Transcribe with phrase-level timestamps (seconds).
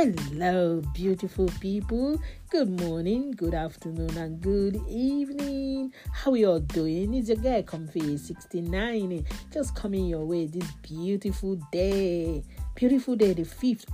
[0.00, 2.18] Hello, beautiful people.
[2.48, 5.92] Good morning, good afternoon, and good evening.
[6.10, 7.12] How are you all doing?
[7.12, 12.42] It's your guy Comfy 69 just coming your way this beautiful day.
[12.74, 13.84] Beautiful day, the 5th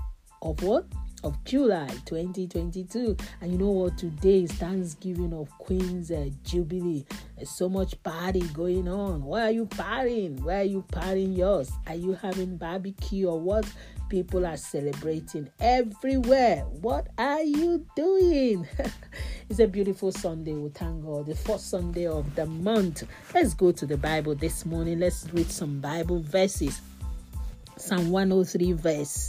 [0.42, 0.86] of what?
[1.24, 3.16] Of July 2022.
[3.40, 3.96] And you know what?
[3.96, 7.04] Today is Thanksgiving of Queen's uh, Jubilee.
[7.36, 9.22] There's so much party going on.
[9.24, 10.40] Why are you partying?
[10.40, 11.72] Why are you partying yours?
[11.86, 13.66] Are you having barbecue or what?
[14.08, 16.64] People are celebrating everywhere.
[16.80, 18.68] What are you doing?
[19.48, 20.52] it's a beautiful Sunday.
[20.52, 21.26] We thank God.
[21.26, 23.04] The first Sunday of the month.
[23.34, 25.00] Let's go to the Bible this morning.
[25.00, 26.80] Let's read some Bible verses.
[27.78, 29.28] Psalm 103, verse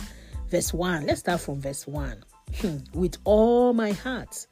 [0.50, 1.06] verse 1.
[1.06, 2.24] Let's start from verse 1.
[2.62, 2.78] Hmm.
[2.94, 4.48] with all my heart,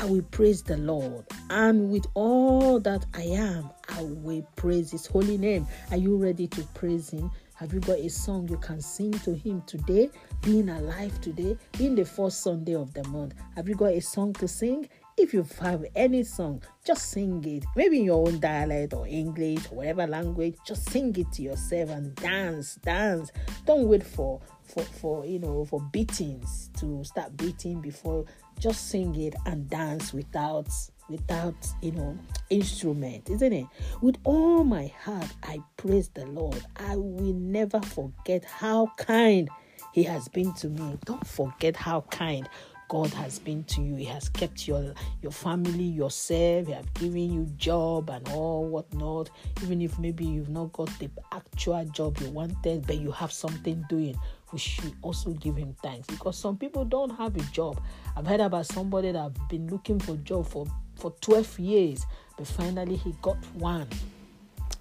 [0.00, 5.06] I will praise the Lord, and with all that I am, I will praise His
[5.06, 5.66] holy name.
[5.90, 7.30] Are you ready to praise Him?
[7.54, 10.10] Have you got a song you can sing to Him today?
[10.42, 13.34] Being alive today, being the first Sunday of the month.
[13.56, 14.88] Have you got a song to sing?
[15.18, 17.64] If you have any song, just sing it.
[17.74, 21.88] Maybe in your own dialect or English or whatever language, just sing it to yourself
[21.88, 23.32] and dance, dance.
[23.64, 28.24] Don't wait for for for you know for beatings to start beating before
[28.58, 30.68] just sing it and dance without
[31.08, 32.18] without you know
[32.50, 33.66] instrument isn't it
[34.02, 39.48] with all my heart i praise the lord i will never forget how kind
[39.92, 42.48] he has been to me don't forget how kind
[42.88, 43.96] God has been to you.
[43.96, 46.66] He has kept your your family, yourself.
[46.66, 49.30] He have given you job and all whatnot.
[49.62, 53.84] Even if maybe you've not got the actual job you wanted, but you have something
[53.88, 54.16] doing,
[54.52, 57.80] we should also give him thanks because some people don't have a job.
[58.16, 62.06] I've heard about somebody that have been looking for job for for 12 years,
[62.36, 63.88] but finally he got one.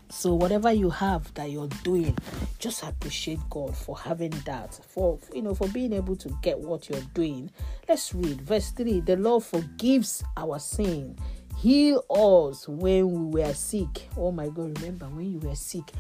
[0.10, 2.16] So whatever you have that you're doing,
[2.60, 6.90] just appreciate God for having that, for you know, for being able to get what
[6.90, 7.50] you're doing.
[7.88, 9.02] Let's read verse 3.
[9.02, 11.18] The Lord forgives our sin.
[11.58, 14.10] Heal us when we were sick.
[14.18, 15.92] Oh my God, remember when you were sick,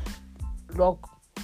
[0.75, 0.97] Lord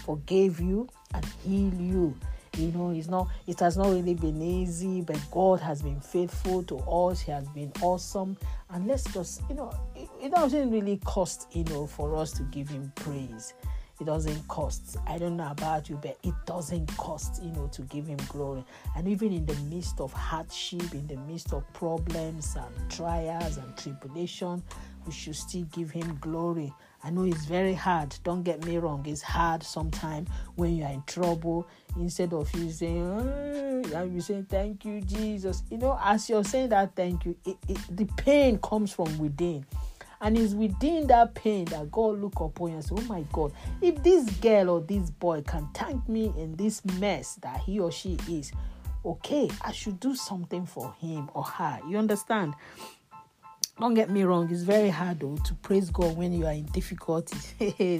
[0.05, 2.15] forgave you and heal you
[2.57, 6.63] you know it's not it has not really been easy but god has been faithful
[6.63, 8.37] to us he has been awesome
[8.71, 12.43] and let's just you know it, it doesn't really cost you know for us to
[12.43, 13.53] give him praise
[14.01, 17.83] it doesn't cost i don't know about you but it doesn't cost you know to
[17.83, 22.55] give him glory and even in the midst of hardship in the midst of problems
[22.55, 24.61] and trials and tribulation
[25.05, 26.73] we should still give him glory
[27.03, 28.15] I know it's very hard.
[28.23, 29.03] Don't get me wrong.
[29.07, 31.67] It's hard sometimes when you are in trouble.
[31.97, 33.01] Instead of you saying,
[33.95, 35.63] oh, you saying thank you, Jesus.
[35.71, 39.65] You know, as you're saying that thank you, it, it, the pain comes from within.
[40.21, 43.51] And it's within that pain that God look upon you and say, Oh my God,
[43.81, 47.91] if this girl or this boy can thank me in this mess that he or
[47.91, 48.51] she is,
[49.03, 51.79] okay, I should do something for him or her.
[51.87, 52.53] You understand?
[53.79, 56.65] Don't get me wrong, it's very hard though to praise God when you are in
[56.65, 57.55] difficulties.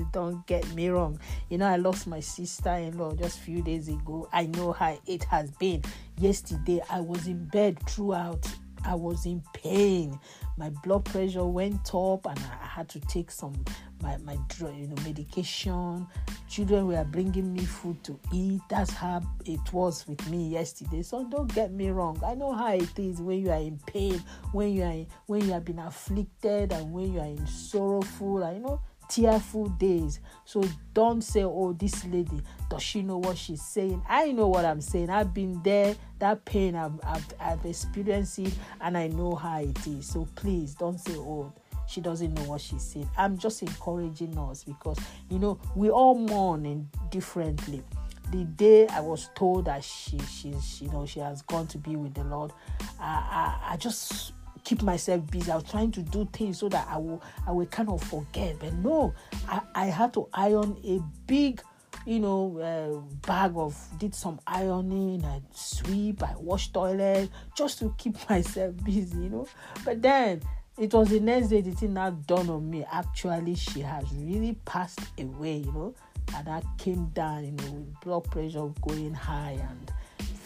[0.11, 1.19] Don't get me wrong.
[1.49, 4.29] You know, I lost my sister in law just a few days ago.
[4.31, 5.81] I know how it has been.
[6.19, 8.47] Yesterday, I was in bed throughout
[8.85, 10.19] I was in pain.
[10.57, 13.53] My blood pressure went up, and I had to take some
[14.01, 16.07] my my you know medication.
[16.49, 18.61] Children were bringing me food to eat.
[18.69, 21.01] That's how it was with me yesterday.
[21.01, 22.21] So don't get me wrong.
[22.25, 24.21] I know how it is when you are in pain,
[24.51, 28.43] when you are in, when you have been afflicted, and when you are in sorrowful.
[28.43, 28.81] I know
[29.11, 30.21] tearful days.
[30.45, 30.63] So
[30.93, 34.01] don't say, oh, this lady, does she know what she's saying?
[34.07, 35.09] I know what I'm saying.
[35.09, 39.85] I've been there, that pain, I've, I've, I've experienced it, and I know how it
[39.85, 40.07] is.
[40.07, 41.51] So please don't say, oh,
[41.87, 43.09] she doesn't know what she's saying.
[43.17, 44.97] I'm just encouraging us because,
[45.29, 47.83] you know, we all mourn differently
[48.31, 51.97] the day I was told that she she's you know she has gone to be
[51.97, 52.53] with the Lord,
[52.97, 54.31] I, I, I just
[54.71, 55.51] keep myself busy.
[55.51, 58.57] I was trying to do things so that I will I will kind of forget.
[58.57, 59.13] But no,
[59.49, 61.61] I, I had to iron a big
[62.05, 67.93] you know, uh, bag of did some ironing, I sweep, I wash toilet just to
[67.97, 69.47] keep myself busy, you know.
[69.85, 70.41] But then
[70.79, 72.85] it was the next day the thing that dawned on me.
[72.91, 75.93] Actually, she has really passed away, you know,
[76.33, 79.91] and I came down, you know, with blood pressure going high and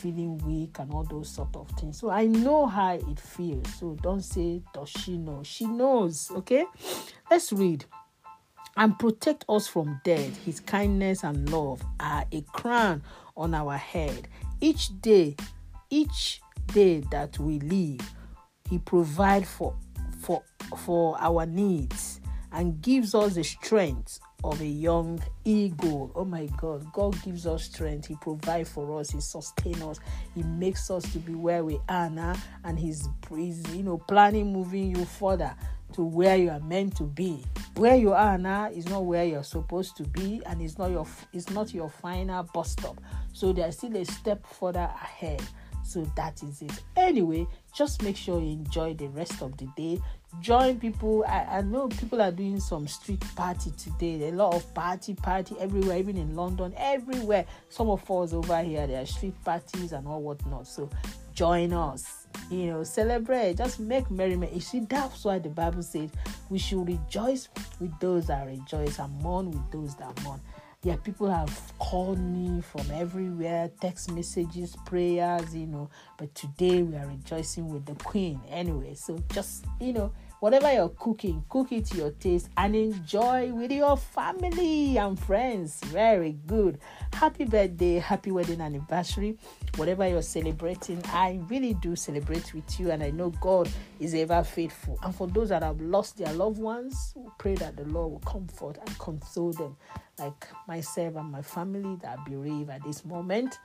[0.05, 1.97] feeling weak and all those sort of things.
[1.97, 3.67] So I know how it feels.
[3.79, 5.41] So don't say, does she know?
[5.43, 6.29] She knows.
[6.35, 6.65] Okay?
[7.31, 7.85] Let's read.
[8.77, 10.37] And protect us from death.
[10.45, 13.01] His kindness and love are a crown
[13.35, 14.27] on our head.
[14.61, 15.35] Each day,
[15.89, 18.01] each day that we live,
[18.69, 19.75] He provides for
[20.21, 20.43] for
[20.77, 22.19] for our needs
[22.51, 26.11] and gives us the strength of a young eagle.
[26.15, 28.07] Oh my God, God gives us strength.
[28.07, 29.11] He provides for us.
[29.11, 29.99] He sustains us.
[30.33, 34.51] He makes us to be where we are now, and He's, he's you know planning
[34.51, 35.55] moving you further
[35.93, 37.43] to where you are meant to be.
[37.75, 41.07] Where you are now is not where you're supposed to be, and it's not your
[41.33, 42.99] it's not your final bus stop.
[43.33, 45.41] So there's still a step further ahead.
[45.85, 46.83] So that is it.
[46.97, 50.01] Anyway, just make sure you enjoy the rest of the day.
[50.41, 51.23] Join people.
[51.27, 54.29] I, I know people are doing some street party today.
[54.29, 57.45] A lot of party, party everywhere, even in London, everywhere.
[57.69, 60.67] Some of us over here, there are street parties and all whatnot.
[60.67, 60.89] So
[61.33, 62.27] join us.
[62.49, 64.53] You know, celebrate, just make merriment.
[64.53, 66.09] You see, that's why the Bible says
[66.49, 67.47] we should rejoice
[67.79, 70.41] with those that rejoice and mourn with those that mourn.
[70.83, 71.49] Yeah, people have
[71.85, 75.87] called me from everywhere, text messages, prayers, you know.
[76.17, 78.95] But today we are rejoicing with the Queen anyway.
[78.95, 83.71] So just, you know, whatever you're cooking, cook it to your taste and enjoy with
[83.71, 85.79] your family and friends.
[85.85, 86.79] Very good.
[87.13, 89.37] Happy birthday, happy wedding anniversary.
[89.75, 94.43] Whatever you're celebrating, I really do celebrate with you, and I know God is ever
[94.43, 94.97] faithful.
[95.03, 98.77] And for those that have lost their loved ones, pray that the Lord will comfort
[98.79, 99.75] and console them,
[100.19, 103.59] like myself and my family that are bereaved at this moment.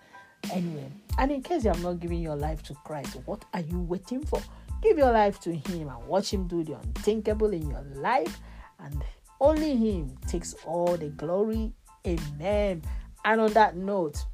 [0.52, 3.80] Anyway, and in case you have not given your life to Christ, what are you
[3.80, 4.42] waiting for?
[4.82, 8.40] Give your life to Him and watch Him do the unthinkable in your life,
[8.78, 9.02] and
[9.40, 11.72] only Him takes all the glory.
[12.06, 12.82] Amen.
[13.24, 14.24] And on that note,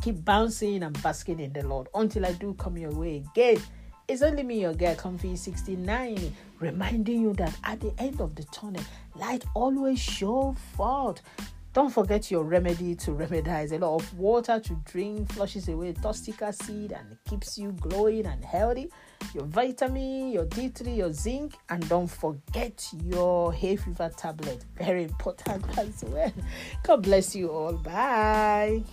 [0.00, 3.60] keep bouncing and basking in the Lord until I do come your way again.
[4.08, 8.44] It's only me, your girl, Comfy 69, reminding you that at the end of the
[8.44, 8.82] tunnel,
[9.16, 11.20] light always show forth.
[11.72, 13.72] Don't forget your remedy to remedize.
[13.72, 18.44] A lot of water to drink flushes away toxic acid and keeps you glowing and
[18.44, 18.90] healthy.
[19.34, 24.64] Your vitamin, your D3, your zinc, and don't forget your hay fever tablet.
[24.78, 26.32] Very important as well.
[26.84, 27.72] God bless you all.
[27.72, 28.84] Bye.